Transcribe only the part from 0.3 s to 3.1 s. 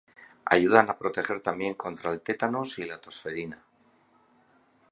ayudan a proteger también contra el tétanos y la